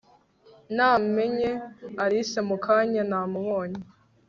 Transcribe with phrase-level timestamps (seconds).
[0.75, 1.49] namenye
[2.03, 3.79] alice mukanya namubonye